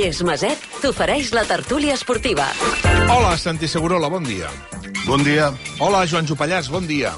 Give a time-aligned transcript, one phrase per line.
[0.00, 2.46] Vallès Maset t'ofereix la tertúlia esportiva.
[3.12, 4.48] Hola, Santi Segurola, bon dia.
[5.04, 5.50] Bon dia.
[5.76, 7.10] Hola, Joan Jupallàs, bon dia.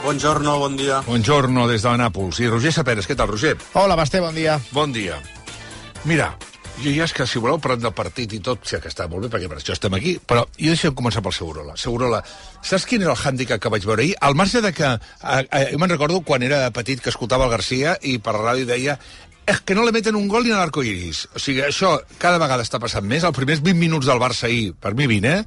[0.00, 1.02] Buongiorno, bon dia.
[1.04, 2.40] Buongiorno des de Nàpols.
[2.40, 3.58] I Roger Saperes, què tal, Roger?
[3.74, 4.56] Hola, Basté, bon dia.
[4.72, 5.18] Bon dia.
[6.08, 6.30] Mira,
[6.78, 9.26] jo ja és que si voleu parlar del partit i tot, sé que està molt
[9.26, 11.76] bé, perquè per això estem aquí, però jo deixo començar pel Segurola.
[11.76, 12.22] Segurola,
[12.64, 14.16] saps quin era el hàndicap que vaig veure ahir?
[14.24, 14.88] Al marge de que...
[15.20, 18.54] Eh, eh, jo me'n recordo quan era petit que escoltava el Garcia i per la
[18.54, 18.96] ràdio deia
[19.46, 21.24] és que no le meten un gol ni a l'arco iris.
[21.36, 23.24] O sigui, això cada vegada està passant més.
[23.24, 25.44] Els primers 20 minuts del Barça ahir, per mi 20, eh?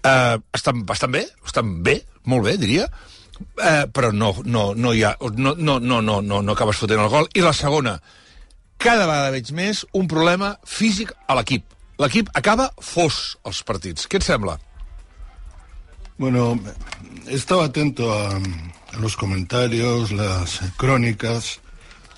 [0.00, 5.04] Uh, estan bastant bé, estan bé, molt bé, diria, uh, però no, no, no hi
[5.04, 5.12] ha...
[5.36, 7.28] No, no, no, no, no, no acabes fotent el gol.
[7.36, 7.98] I la segona,
[8.80, 11.68] cada vegada veig més un problema físic a l'equip.
[12.00, 14.08] L'equip acaba fos els partits.
[14.08, 14.56] Què et sembla?
[16.20, 16.58] Bueno,
[17.28, 21.60] estaba atento a, a los comentarios, las crónicas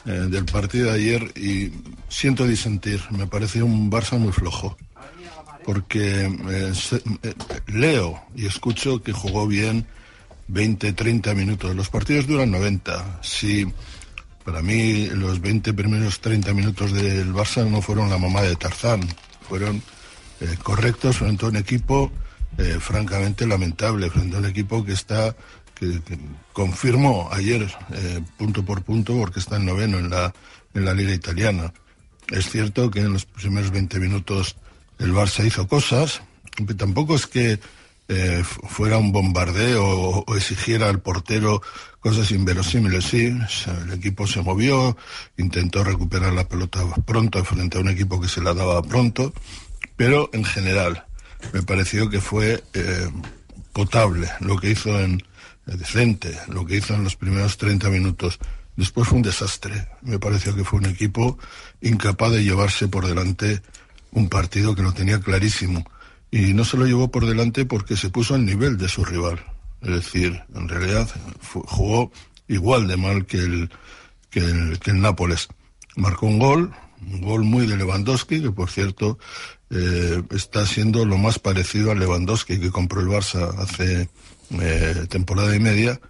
[0.05, 1.73] eh, del partido de ayer y
[2.09, 3.01] siento disentir.
[3.11, 4.77] Me pareció un Barça muy flojo.
[5.65, 6.73] Porque eh,
[7.23, 7.35] eh,
[7.69, 9.87] leo y escucho que jugó bien
[10.49, 11.77] 20, 30 minutos.
[11.77, 13.21] Los partidos duran 90.
[13.23, 13.65] Si
[14.45, 19.03] para mí los 20 primeros 30 minutos del Barça no fueron la mamá de Tarzán.
[19.49, 19.83] Fueron
[20.65, 22.11] correctos frente a un equipo
[22.81, 25.37] francamente lamentable, frente a un equipo que está
[25.91, 26.19] que, que
[26.53, 30.33] confirmó ayer eh, punto por punto porque está en noveno en la
[30.75, 31.73] en la liga italiana.
[32.31, 34.57] Es cierto que en los primeros 20 minutos
[34.99, 36.23] el Barça hizo cosas,
[36.57, 37.59] pero tampoco es que
[38.09, 41.61] eh, fu- fuera un bombardeo o, exigiera al portero
[42.01, 43.05] cosas inverosímiles.
[43.05, 44.97] Sí, el equipo se movió,
[45.37, 49.33] intentó recuperar la pelota pronto frente a un equipo que se la daba pronto,
[49.97, 51.05] pero en general
[51.53, 53.09] me pareció que fue eh,
[53.73, 55.23] potable lo que hizo en
[55.67, 58.39] decente, lo que hizo en los primeros 30 minutos.
[58.77, 59.89] Después fue un desastre.
[60.03, 61.39] Me pareció que fue un equipo
[61.81, 63.63] incapaz de llevarse por delante
[64.13, 65.85] un partido que lo tenía clarísimo.
[66.31, 69.45] Y no se lo llevó por delante porque se puso al nivel de su rival.
[69.83, 71.09] Es decir, en realidad
[71.41, 72.11] fu- jugó
[72.49, 73.71] igual de mal que el,
[74.31, 75.49] que el, que el Nápoles.
[75.97, 76.73] Marcó un gol,
[77.07, 79.19] un gol muy de Lewandowski, que por cierto
[79.71, 84.09] eh, está siendo lo más parecido al Lewandowski que compró el Barça hace
[84.61, 86.01] eh, temporada y media.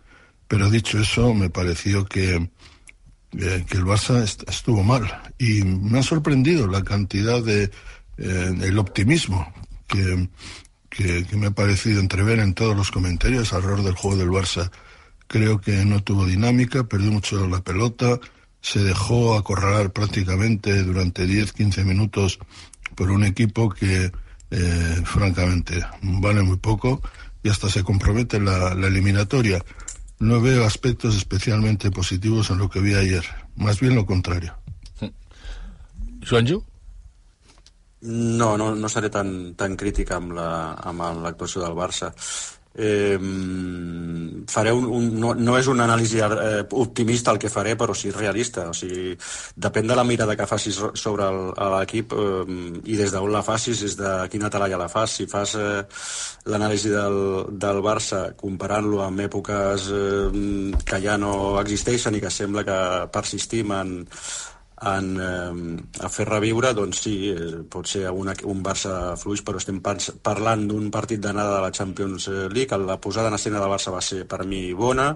[0.49, 2.35] Pero dicho eso, me pareció que,
[3.39, 5.11] eh, que el Barça est- estuvo mal.
[5.39, 7.71] Y me ha sorprendido la cantidad de
[8.19, 9.53] eh, el optimismo
[9.89, 10.29] que,
[10.91, 14.71] que, que me ha parecido entrever en todos los comentarios alrededor del juego del Barça.
[15.27, 18.21] Creo que no tuvo dinámica, perdió mucho la pelota,
[18.61, 22.39] se dejó acorralar prácticamente durante 10-15 minutos
[22.95, 24.13] por un equipo que,
[24.51, 27.01] eh, francamente, vale muy poco
[27.43, 29.65] y hasta se compromete la, la eliminatoria.
[30.21, 33.25] No veo aspectos especialmente positivos en lo que vi ayer,
[33.57, 34.55] más bien lo contrario.
[36.29, 36.65] Joanjo?
[38.03, 42.13] No, no, no seré tan, tan crític amb la- amb l'actuació del Barça.
[42.75, 43.19] Eh,
[44.53, 48.13] faré un, un, no, no és una anàlisi eh, optimista el que faré, però sí
[48.13, 48.67] realista.
[48.69, 49.17] O sigui,
[49.57, 51.29] depèn de la mirada que facis sobre
[51.77, 55.17] l'equip eh, i des d'on la facis, des de quina talaia la fas.
[55.19, 55.83] Si fas eh,
[56.53, 57.19] l'anàlisi del,
[57.65, 62.81] del Barça comparant-lo amb èpoques eh, que ja no existeixen i que sembla que
[63.15, 64.01] persistim en,
[64.91, 69.63] en, eh, a fer reviure, doncs sí, eh, pot ser una, un Barça fluix, però
[69.63, 72.79] estem par parlant d'un partit d'anada de la Champions League.
[72.79, 75.13] La posada en escena del Barça va ser, per mi, bona,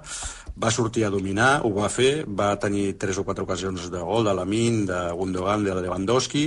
[0.57, 4.25] va sortir a dominar, ho va fer, va tenir tres o quatre ocasions de gol
[4.25, 6.47] de Lamin, de Gundogan, de Lewandowski.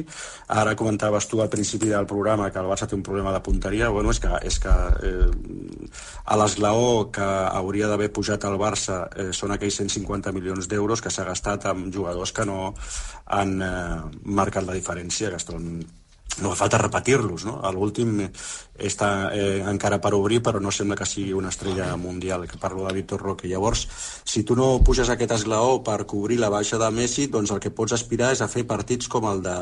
[0.49, 3.91] Ara comentaves tu al principi del programa que el Barça té un problema de punteria.
[3.93, 4.73] Bueno, és que, és que
[5.05, 5.29] eh,
[6.25, 11.13] a l'esglaó que hauria d'haver pujat al Barça eh, són aquells 150 milions d'euros que
[11.13, 12.73] s'ha gastat amb jugadors que no
[13.25, 14.01] han eh,
[14.39, 15.79] marcat la diferència, que estan
[16.39, 17.57] no fa falta repetir-los, no?
[17.75, 18.21] L'últim
[18.85, 22.87] està eh, encara per obrir, però no sembla que sigui una estrella mundial, que parlo
[22.87, 23.47] de Vitor Roque.
[23.47, 23.85] Llavors,
[24.23, 27.73] si tu no puges aquest esglaó per cobrir la baixa de Messi, doncs el que
[27.75, 29.55] pots aspirar és a fer partits com el de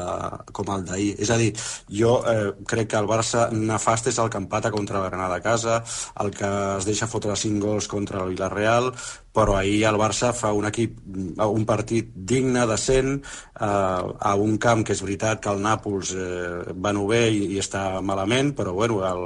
[0.53, 1.13] com el d'ahir.
[1.23, 1.53] És a dir,
[1.89, 5.45] jo eh, crec que el Barça nefast és el que empata contra la Granada a
[5.45, 5.81] casa,
[6.21, 8.91] el que es deixa fotre 5 gols contra el Villarreal,
[9.37, 10.97] però ahir el Barça fa un equip,
[11.45, 16.73] un partit digne, decent, eh, a un camp que és veritat que el Nàpols eh,
[16.73, 19.23] va no bé i, i està malament, però bueno, el,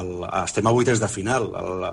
[0.00, 0.10] el,
[0.42, 1.48] estem a vuitens de final.
[1.60, 1.86] El,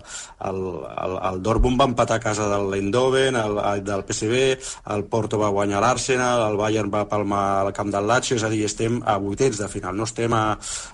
[0.50, 0.62] el,
[1.06, 4.41] el, el Dortmund va empatar a casa del Eindhoven, el, el del PSV,
[4.95, 8.51] el Porto va guanyar l'Arsenal, el Bayern va palmar al camp del Lazio, és a
[8.53, 10.44] dir, estem a vuitens de final, no estem a,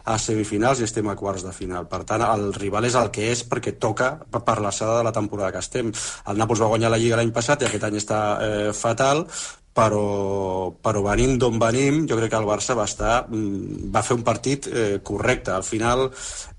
[0.05, 1.87] a semifinals i estem a quarts de final.
[1.91, 5.53] Per tant, el rival és el que és perquè toca per l'alçada de la temporada
[5.55, 5.93] que estem.
[6.29, 9.25] El Nàpols va guanyar la Lliga l'any passat i aquest any està eh, fatal,
[9.73, 14.17] però, però venim d'on venim, jo crec que el Barça va, estar, mm, va fer
[14.17, 15.53] un partit eh, correcte.
[15.55, 16.09] Al final,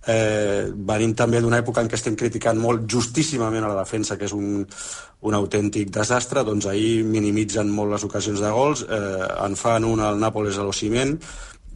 [0.07, 4.29] eh, venim també d'una època en què estem criticant molt justíssimament a la defensa, que
[4.31, 4.65] és un,
[5.21, 10.01] un autèntic desastre, doncs ahir minimitzen molt les ocasions de gols, eh, en fan un
[10.01, 11.17] al Nàpoles a l'Ociment,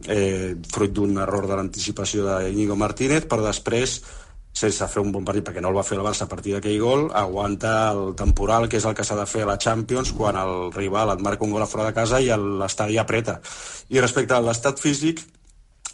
[0.08, 4.00] eh, fruit d'un error de l'anticipació d'Iñigo Martínez, però després
[4.54, 6.78] sense fer un bon partit, perquè no el va fer el Barça a partir d'aquell
[6.80, 10.38] gol, aguanta el temporal, que és el que s'ha de fer a la Champions, quan
[10.38, 13.40] el rival et marca un gol a fora de casa i l'estadi apreta.
[13.90, 15.24] I respecte a l'estat físic,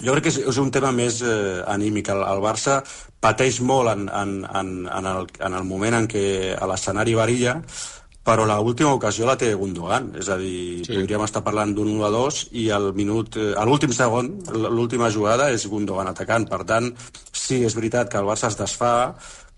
[0.00, 2.12] jo crec que és, és un tema més eh, anímic.
[2.12, 2.80] El, el Barça
[3.20, 6.26] pateix molt en, en, en, en, el, en el moment en què
[6.68, 7.58] l'escenari varilla,
[8.24, 10.92] però l última ocasió la té Gundogan, és a dir, sí.
[10.92, 15.08] podríem estar parlant d'un 1 a 2 i al minut, eh, a l'últim segon, l'última
[15.10, 16.92] jugada és Gundogan atacant, per tant,
[17.50, 18.94] sí, és veritat que el Barça es desfà,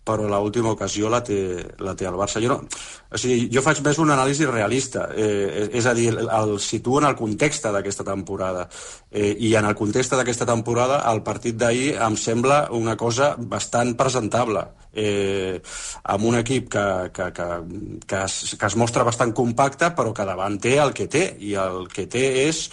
[0.02, 1.36] però l'última ocasió la té,
[1.78, 2.40] la té el Barça.
[2.42, 2.80] Jo, no,
[3.12, 7.06] o sigui, jo faig més una anàlisi realista, eh, és a dir, el, situo en
[7.06, 8.66] el context d'aquesta temporada.
[9.10, 13.94] Eh, I en el context d'aquesta temporada, el partit d'ahir em sembla una cosa bastant
[13.98, 14.64] presentable.
[14.92, 15.62] Eh,
[16.02, 17.46] amb un equip que, que, que,
[18.06, 21.54] que, es, que es mostra bastant compacte, però que davant té el que té, i
[21.54, 22.66] el que té és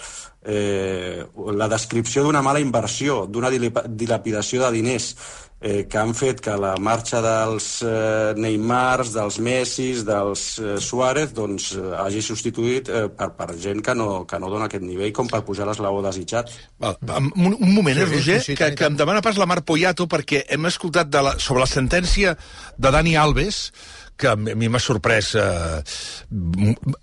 [0.44, 1.22] eh,
[1.54, 5.14] la descripció d'una mala inversió, d'una dilapidació de diners,
[5.60, 11.34] eh, que han fet que la marxa dels eh, Neymars, dels Messis, dels eh, Suárez,
[11.36, 15.12] doncs eh, hagi substituït eh, per, per gent que no, que no dona aquest nivell
[15.16, 16.52] com per pujar l'esglaó desitjat.
[16.80, 16.96] Val,
[17.36, 20.08] un, un moment, eh, Roger, sí, sí, que, que em demana pas la Mar Poyato
[20.10, 22.36] perquè hem escoltat de la, sobre la sentència
[22.80, 23.66] de Dani Alves
[24.20, 25.32] que a mi m'ha sorprès...
[25.40, 25.80] Eh,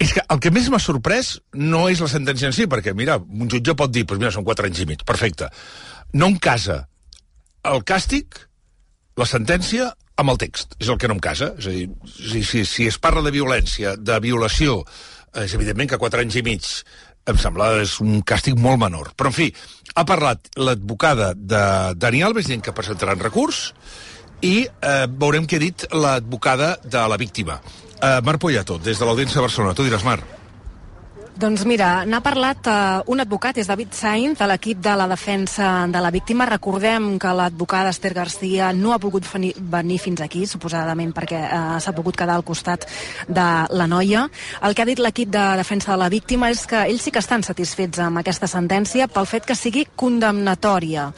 [0.03, 3.17] és que el que més m'ha sorprès no és la sentència en si, perquè, mira,
[3.17, 5.49] un jutge pot dir, doncs mira, són quatre anys i mig, perfecte.
[6.13, 6.83] No en casa
[7.67, 8.45] el càstig
[9.17, 10.77] la sentència amb el text.
[10.81, 11.51] És el que no em casa.
[11.57, 14.81] És a dir, si, si, si es parla de violència, de violació,
[15.37, 16.65] és evidentment que quatre anys i mig
[17.27, 19.11] em sembla és un càstig molt menor.
[19.19, 19.49] Però, en fi,
[19.95, 21.63] ha parlat l'advocada de
[21.99, 23.71] Dani Alves dient que presentaran recurs
[24.45, 27.59] i eh, veurem què ha dit l'advocada de la víctima.
[27.97, 29.77] Eh, Marc Poyato, des de l'Audiència de Barcelona.
[29.77, 30.36] Tu diràs, Marc.
[31.37, 35.85] Doncs mira, n'ha parlat uh, un advocat, és David Sainz, de l'equip de la defensa
[35.85, 36.47] de la víctima.
[36.49, 41.93] Recordem que l'advocada Esther Garcia no ha pogut venir fins aquí, suposadament perquè uh, s'ha
[41.93, 42.87] pogut quedar al costat
[43.29, 44.23] de la noia.
[44.65, 47.21] El que ha dit l'equip de defensa de la víctima és que ells sí que
[47.21, 51.11] estan satisfets amb aquesta sentència pel fet que sigui condemnatòria.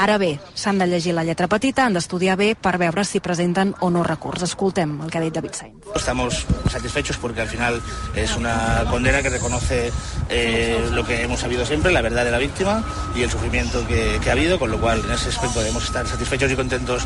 [0.00, 3.74] Ara bé, s'han de llegir la lletra petita, han d'estudiar bé per veure si presenten
[3.84, 4.48] o no recurs.
[4.48, 5.92] Escoltem el que ha dit David Sainz.
[5.94, 7.82] Estamos satisfechos porque al final
[8.16, 9.92] es una condena que reconoce reconoce
[10.28, 12.84] eh, lo que hemos sabido siempre, la verdad de la víctima
[13.14, 16.50] y el sufrimiento que, ha habido, con lo cual en ese aspecto debemos estar satisfechos
[16.50, 17.02] y contentos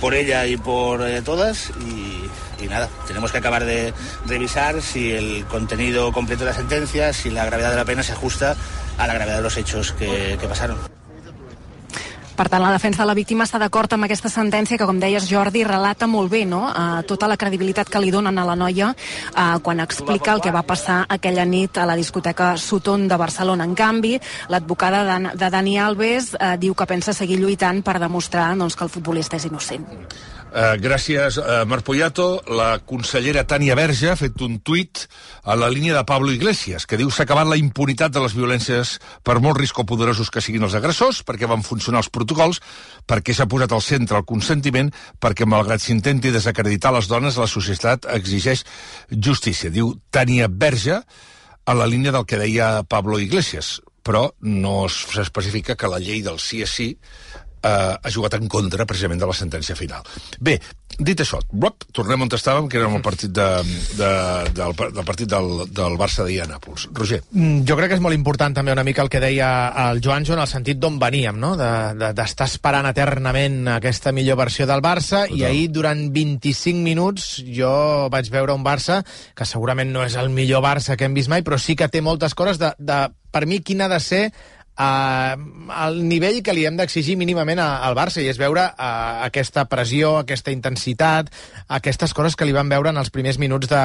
[0.00, 2.28] por ella y por eh, todas y,
[2.68, 3.92] nada, tenemos que acabar de
[4.26, 8.12] revisar si el contenido completo de la sentencia, si la gravedad de la pena se
[8.12, 8.56] ajusta
[8.98, 10.91] a la gravedad de los hechos que pasaron.
[12.32, 15.26] Per tant, la defensa de la víctima està d'acord amb aquesta sentència que, com deies,
[15.28, 16.62] Jordi, relata molt bé no?
[16.70, 20.54] uh, tota la credibilitat que li donen a la noia uh, quan explica el que
[20.54, 23.68] va passar aquella nit a la discoteca Sutton de Barcelona.
[23.68, 24.16] En canvi,
[24.48, 28.88] l'advocada de, de Dani Alves uh, diu que pensa seguir lluitant per demostrar doncs, que
[28.88, 29.84] el futbolista és innocent.
[30.52, 32.42] Uh, gràcies, uh, Marc Poyato.
[32.52, 35.06] La consellera Tània Verge ha fet un tuit
[35.48, 38.98] a la línia de Pablo Iglesias, que diu s'ha acabat la impunitat de les violències
[39.24, 42.60] per molt riscopoderosos que siguin els agressors, perquè van funcionar els protocols,
[43.08, 48.10] perquè s'ha posat al centre el consentiment, perquè malgrat s'intenti desacreditar les dones, la societat
[48.12, 48.66] exigeix
[49.08, 49.72] justícia.
[49.72, 51.00] Diu Tània Verge
[51.64, 56.36] a la línia del que deia Pablo Iglesias, però no s'especifica que la llei del
[56.44, 56.90] sí és sí
[57.62, 60.04] eh, ha jugat en contra precisament de la sentència final.
[60.40, 60.58] Bé,
[60.98, 63.48] dit això, blop, tornem on estàvem, que era el partit de,
[63.98, 64.10] de,
[64.54, 66.88] del, del partit del, del Barça a Nàpols.
[66.92, 67.22] Roger.
[67.30, 69.50] Mm, jo crec que és molt important també una mica el que deia
[69.88, 71.54] el Joanjo en el sentit d'on veníem, no?
[71.56, 75.38] d'estar de, de, esperant eternament aquesta millor versió del Barça Total.
[75.38, 77.72] i ahir durant 25 minuts jo
[78.12, 79.02] vaig veure un Barça
[79.36, 82.02] que segurament no és el millor Barça que hem vist mai, però sí que té
[82.04, 84.26] moltes coses de, de per mi quin ha de ser
[84.72, 85.36] Uh,
[85.84, 90.14] el nivell que li hem d'exigir mínimament al Barça i és veure uh, aquesta pressió,
[90.22, 91.28] aquesta intensitat,
[91.68, 93.82] aquestes coses que li van veure en els primers minuts de,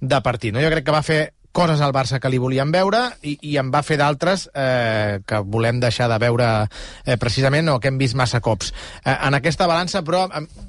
[0.00, 0.52] de partit.
[0.52, 0.60] No?
[0.60, 1.20] Jo crec que va fer
[1.56, 5.40] coses al Barça que li volien veure i, i en va fer d'altres eh, que
[5.40, 8.72] volem deixar de veure eh, precisament o que hem vist massa cops.
[9.00, 10.26] Eh, en aquesta balança, però,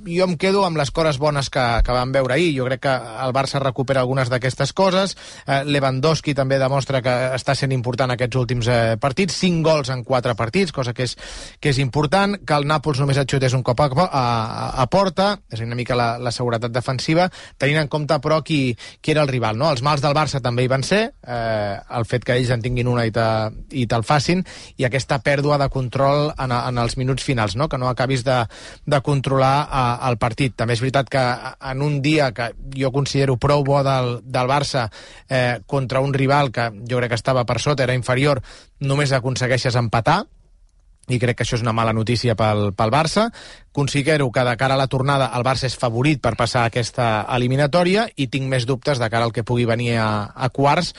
[0.07, 2.53] jo em quedo amb les coses bones que, que vam veure ahir.
[2.55, 2.93] Jo crec que
[3.25, 5.17] el Barça recupera algunes d'aquestes coses.
[5.45, 9.35] Eh, Lewandowski també demostra que està sent important aquests últims eh, partits.
[9.37, 11.17] Cinc gols en quatre partits, cosa que és,
[11.59, 12.37] que és important.
[12.47, 14.25] Que el Nàpols només et xutés un cop a, a,
[14.83, 17.27] a porta, és una mica la, la seguretat defensiva,
[17.59, 19.59] tenint en compte, però, qui, qui era el rival.
[19.59, 19.71] No?
[19.73, 22.61] Els mals del Barça també hi van deuen ser, eh, el fet que ells en
[22.61, 23.25] tinguin una i, te,
[23.73, 24.43] i te'l facin,
[24.77, 27.67] i aquesta pèrdua de control en, en els minuts finals, no?
[27.67, 28.45] que no acabis de,
[28.85, 30.55] de controlar eh, el partit.
[30.55, 31.23] També és veritat que
[31.71, 34.87] en un dia que jo considero prou bo del, del Barça
[35.29, 38.41] eh, contra un rival que jo crec que estava per sota, era inferior,
[38.79, 40.25] només aconsegueixes empatar,
[41.07, 43.29] i crec que això és una mala notícia pel, pel Barça.
[43.71, 48.07] Considero que de cara a la tornada el Barça és favorit per passar aquesta eliminatòria
[48.15, 50.93] i tinc més dubtes de cara al que pugui venir a, a quarts.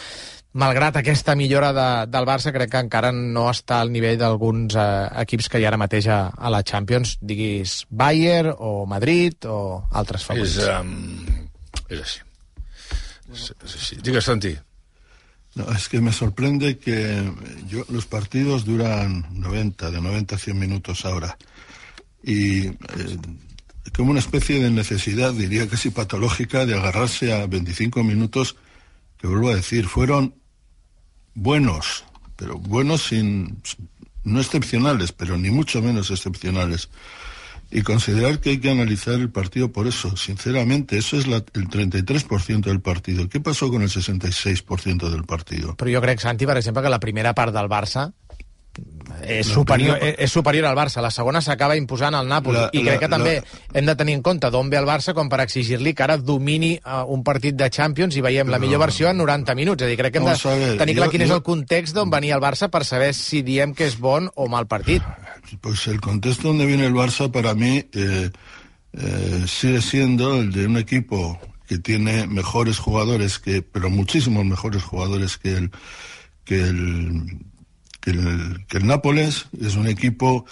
[0.59, 4.87] Malgrat aquesta millora de, del Barça, crec que encara no està al nivell d'alguns eh,
[5.23, 10.25] equips que hi ara mateix a, a la Champions, diguis Bayern o Madrid o altres
[10.25, 10.57] favorits.
[10.57, 12.25] És, um, és així.
[13.29, 14.01] És, és així.
[14.01, 14.57] Digues, Santi.
[15.75, 17.31] Es que me sorprende que
[17.89, 21.37] los partidos duran 90, de 90 a 100 minutos ahora.
[22.23, 22.75] Y eh,
[23.97, 28.57] como una especie de necesidad, diría casi patológica, de agarrarse a 25 minutos,
[29.19, 30.35] que vuelvo a decir, fueron
[31.35, 32.05] buenos,
[32.37, 33.61] pero buenos sin,
[34.25, 36.89] no excepcionales, pero ni mucho menos excepcionales
[37.71, 40.17] y considerar que hay que analizar el partido por eso.
[40.17, 43.29] Sinceramente, eso es la, el 33% del partido.
[43.29, 45.77] ¿Qué pasó con el 66% del partido?
[45.77, 48.13] Però jo crec, Santi, per exemple, que la primera part del Barça
[49.27, 51.01] és superior, és superior al Barça.
[51.03, 52.55] La segona s'acaba imposant al Nàpols.
[52.59, 54.87] La- I crec la- que també la- hem de tenir en compte d'on ve el
[54.87, 58.59] Barça com per exigir-li que ara domini uh, un partit de Champions i veiem la
[58.59, 58.67] No.
[58.67, 59.83] millor versió en 90 minuts.
[59.83, 61.37] És a dir, crec que hem de a ver, tenir clar jo- quin és jo-
[61.37, 64.67] el context d'on venia el Barça per saber si diem que és bon o mal
[64.67, 65.03] partit.
[65.61, 68.31] Pues el contexto donde viene el Barça para mí eh,
[68.93, 74.83] eh, sigue siendo el de un equipo que tiene mejores jugadores que, pero muchísimos mejores
[74.83, 75.71] jugadores que el
[76.45, 77.25] que el
[78.01, 80.47] que el, que el Nápoles es un equipo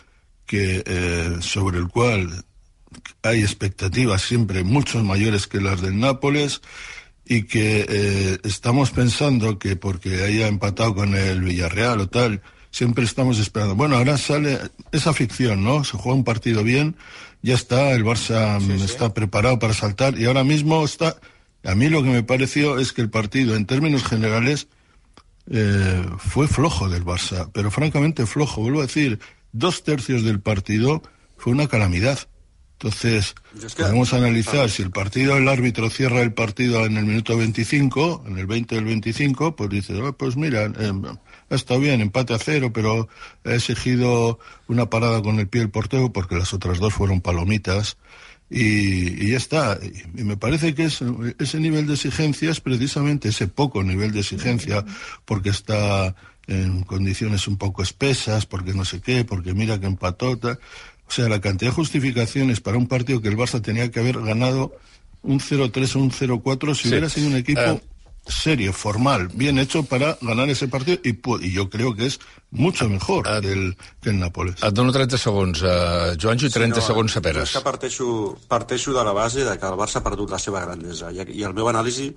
[0.46, 2.44] que eh, sobre el cual
[3.22, 6.62] hay expectativas siempre mucho mayores que las del Nápoles
[7.24, 13.04] y que eh, estamos pensando que porque haya empatado con el Villarreal o tal, siempre
[13.04, 13.74] estamos esperando.
[13.74, 14.58] Bueno, ahora sale
[14.92, 15.82] esa ficción, ¿no?
[15.82, 16.96] Se juega un partido bien,
[17.42, 21.16] ya está, el Barça está preparado para saltar y ahora mismo está...
[21.64, 24.68] A mí lo que me pareció es que el partido, en términos generales,
[25.50, 28.60] eh, fue flojo del Barça, pero francamente flojo.
[28.62, 29.18] Vuelvo a decir,
[29.52, 31.02] dos tercios del partido
[31.36, 32.18] fue una calamidad.
[32.78, 33.34] Entonces,
[33.64, 37.36] es que- podemos analizar si el partido, el árbitro cierra el partido en el minuto
[37.36, 40.92] 25, en el 20 del 25, pues dice, "Ah, pues mira, eh,
[41.50, 43.08] ha estado bien, empate a cero, pero
[43.44, 44.38] ha exigido
[44.68, 47.96] una parada con el pie el portero porque las otras dos fueron palomitas.
[48.48, 49.78] Y, y ya está.
[50.16, 51.00] Y, me parece que es-
[51.38, 54.84] ese nivel de exigencia es precisamente ese poco nivel de exigencia,
[55.24, 56.14] porque está
[56.46, 60.36] en condiciones un poco espesas, porque no sé qué, porque mira que empató.
[60.38, 60.60] tal.
[61.08, 64.20] O sea, la cantidad de justificaciones para un partido que el Barça tenía que haber
[64.20, 64.76] ganado
[65.22, 66.88] un 0-3 o un 0-4 si Sí.
[66.90, 67.80] hubiera sido un equipo Eh.
[68.26, 72.88] Serio, formal, bien hecho para ganar ese partido y, y yo creo que es mucho
[72.88, 73.40] mejor Eh.
[73.40, 74.62] que, el, que el Nápoles.
[74.62, 77.50] Et dono 30 segons, uh, Joanjo, i 30 no, segons a Peres.
[77.50, 80.60] És que parteixo, parteixo de la base de que el Barça ha perdut la seva
[80.64, 82.12] grandesa i, i el meu anàlisi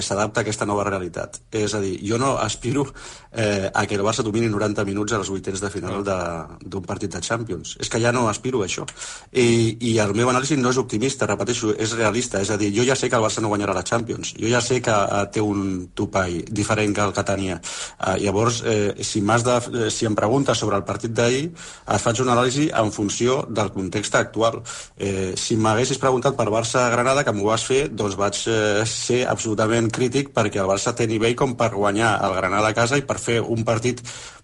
[0.00, 1.40] s'adapta a aquesta nova realitat.
[1.52, 2.86] És a dir, jo no aspiro
[3.32, 7.12] eh, a que el Barça domini 90 minuts als vuitens de final de- d'un partit
[7.12, 7.76] de Champions.
[7.80, 8.86] És que ja no aspiro a això.
[9.32, 12.40] I, I el meu anàlisi no és optimista, repeteixo, és realista.
[12.40, 14.34] És a dir, jo ja sé que el Barça no guanyarà la Champions.
[14.38, 17.60] Jo ja sé que eh, té un topall diferent que el que tenia.
[18.06, 19.56] Eh, llavors, eh, si, de,
[19.86, 21.50] eh, si em preguntes sobre el partit d'ahir,
[21.88, 24.62] et faig una anàlisi en funció del context actual.
[24.96, 29.81] Eh, si m'haguessis preguntat per Barça-Granada, que m'ho vas fer, doncs vaig eh, ser absolutament
[29.90, 33.18] crític perquè el Barça té nivell com per guanyar el Granada a casa i per
[33.18, 34.02] fer un partit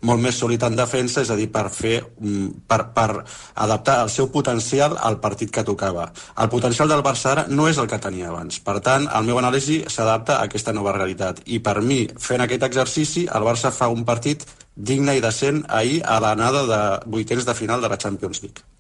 [0.09, 4.13] molt més sòlid en defensa, és a dir, per fer mm, per, per adaptar el
[4.15, 6.09] seu potencial al partit que tocava.
[6.39, 8.61] El potencial del Barça ara no és el que tenia abans.
[8.65, 11.43] Per tant, el meu anàlisi s'adapta a aquesta nova realitat.
[11.47, 16.03] I per mi, fent aquest exercici, el Barça fa un partit digne i decent ahir
[16.07, 18.78] a l'anada de vuitens de final de la Champions League.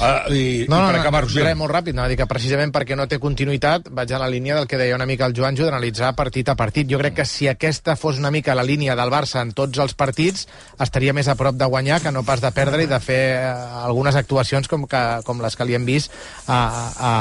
[0.00, 1.44] Ah, i, No, i no, per no, acabar, Roger.
[1.46, 1.94] res, molt ràpid.
[1.94, 4.78] Anava a dir que precisament perquè no té continuïtat vaig a la línia del que
[4.80, 6.88] deia una mica el Joanjo d'analitzar partit a partit.
[6.90, 9.94] Jo crec que si aquesta fos una mica la línia del Barça en tots els
[9.94, 10.48] partits,
[10.80, 13.52] estaria més a prop de guanyar que no pas de perdre i de fer eh,
[13.84, 16.10] algunes actuacions com, que, com les que li hem vist
[16.48, 16.58] a,
[16.98, 17.12] a,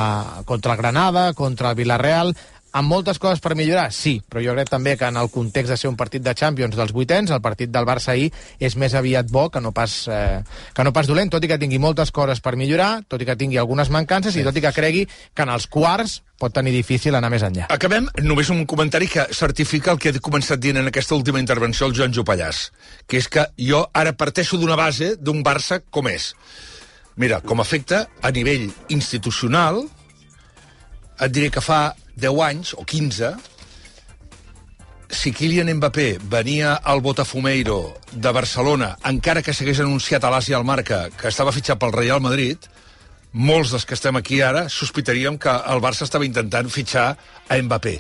[0.46, 2.34] contra el Granada, contra el Villarreal,
[2.74, 5.78] amb moltes coses per millorar, sí, però jo crec també que en el context de
[5.78, 9.30] ser un partit de Champions dels vuitens, el partit del Barça ahir és més aviat
[9.30, 10.42] bo que no pas, eh,
[10.74, 13.38] que no pas dolent, tot i que tingui moltes coses per millorar, tot i que
[13.38, 14.42] tingui algunes mancances sí.
[14.42, 17.70] i tot i que cregui que en els quarts pot tenir difícil anar més enllà.
[17.72, 21.88] Acabem només un comentari que certifica el que he començat dient en aquesta última intervenció
[21.88, 22.66] el Joan Jopallàs,
[23.08, 26.34] que és que jo ara parteixo d'una base d'un Barça com és.
[27.22, 29.84] Mira, com afecta a nivell institucional,
[31.22, 33.34] et diré que fa 10 anys o 15
[35.14, 40.66] si Kylian Mbappé venia al Botafumeiro de Barcelona, encara que s'hagués anunciat a l'Àsia al
[40.66, 42.58] Marca que estava fitxat pel Real Madrid,
[43.34, 47.14] molts dels que estem aquí ara sospitaríem que el Barça estava intentant fitxar
[47.48, 48.00] a Mbappé.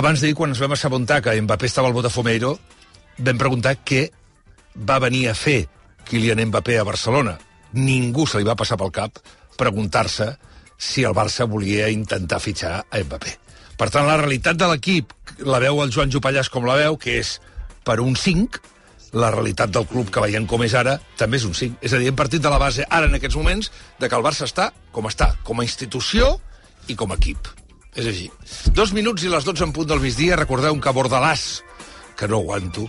[0.00, 2.56] Abans d'ahir, quan ens vam assabentar que Mbappé estava al Botafumeiro,
[3.18, 4.08] vam preguntar què
[4.88, 5.66] va venir a fer
[6.08, 7.36] Kylian Mbappé a Barcelona.
[7.76, 9.20] Ningú se li va passar pel cap
[9.58, 10.32] preguntar-se
[10.78, 13.34] si el Barça volia intentar fitxar a Mbappé.
[13.78, 15.12] Per tant, la realitat de l'equip
[15.46, 17.36] la veu el Joan Jupallàs com la veu, que és
[17.86, 18.62] per un 5,
[19.18, 21.78] la realitat del club que veiem com és ara també és un 5.
[21.82, 24.24] És a dir, hem partit de la base ara en aquests moments de que el
[24.24, 26.36] Barça està com està, com a institució
[26.88, 27.50] i com a equip.
[27.98, 28.28] És així.
[28.76, 30.36] Dos minuts i les 12 en punt del migdia.
[30.38, 31.46] Recordeu que Bordalàs,
[32.18, 32.86] que no aguanto,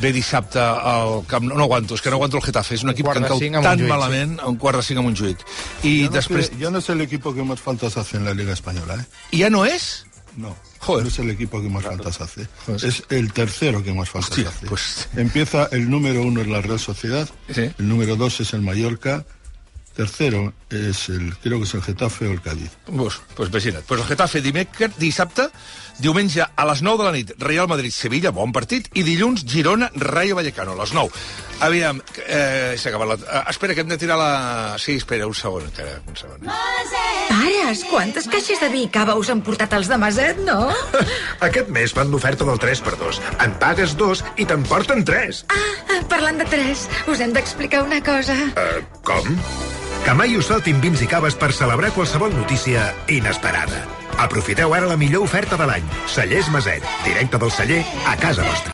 [0.00, 1.56] ve dissabte al Camp Nou.
[1.58, 2.74] No aguanto, és que no aguanto el Getafe.
[2.74, 4.56] És un equip quart que de em cau cinc a tan Montjuïc, malament, a un
[4.56, 5.38] quart de cinc a Montjuïc.
[5.84, 6.46] I Yo no, després...
[6.50, 9.38] sé, yo no es el equipo que más faltas hace en la Liga Española, ¿eh?
[9.38, 10.06] Ja no és?
[10.36, 10.54] No.
[10.80, 11.04] Joder.
[11.04, 12.46] No es el equipo que más faltas hace.
[12.66, 14.66] Pues- Es el tercero que más faltas Hostia, hace.
[14.66, 17.62] pues- Empieza el número uno es la Real Sociedad, Sí.
[17.78, 19.24] el número dos es el Mallorca,
[19.96, 22.70] tercero es el, creo que es el Getafe o el Cádiz.
[22.84, 23.84] Pues, pues imagina't.
[23.86, 25.48] Pues el Getafe dimecres, dissabte,
[25.98, 30.36] diumenge a les 9 de la nit, Real Madrid-Sevilla, bon partit, i dilluns Girona, Rayo
[30.36, 31.10] Vallecano, a les 9.
[31.64, 33.16] Aviam, eh, s'ha acabat la...
[33.16, 34.76] Eh, espera, que hem de tirar la...
[34.78, 36.44] Sí, espera, un segon, encara, un segon.
[37.30, 40.68] Pares, quantes caixes de vi i cava us han portat els de Maset, no?
[41.48, 43.22] Aquest mes fan l'oferta del 3x2.
[43.46, 45.46] En pagues dos i te'n porten 3.
[45.48, 48.36] Ah, parlant de tres, us hem d'explicar una cosa.
[48.52, 49.36] Uh, com?
[50.06, 53.80] Que mai us saltin vins i caves per celebrar qualsevol notícia inesperada.
[54.22, 55.90] Aprofiteu ara la millor oferta de l'any.
[56.06, 58.70] Cellers Maset, directe del celler a casa vostra.